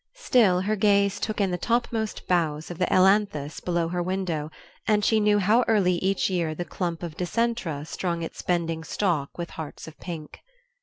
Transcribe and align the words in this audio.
Still, 0.15 0.61
her 0.61 0.75
gaze 0.75 1.19
took 1.19 1.39
in 1.39 1.51
the 1.51 1.59
topmost 1.59 2.25
boughs 2.27 2.71
of 2.71 2.79
the 2.79 2.91
ailanthus 2.91 3.59
below 3.63 3.87
her 3.89 4.01
window, 4.01 4.49
and 4.87 5.05
she 5.05 5.19
knew 5.19 5.37
how 5.37 5.61
early 5.67 5.97
each 5.97 6.27
year 6.27 6.55
the 6.55 6.65
clump 6.65 7.03
of 7.03 7.15
dicentra 7.15 7.85
strung 7.85 8.23
its 8.23 8.41
bending 8.41 8.83
stalk 8.83 9.37
with 9.37 9.51
hearts 9.51 9.87
of 9.87 9.99
pink. 9.99 10.39